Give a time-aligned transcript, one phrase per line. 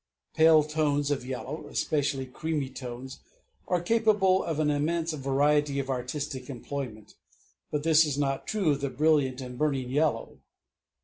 [0.33, 3.19] Pale tones of yellow, especially creamy tones,
[3.67, 7.13] are capable of an immense variety of artistic employment;
[7.69, 10.39] but this is not true of the brilliant and burning yellow.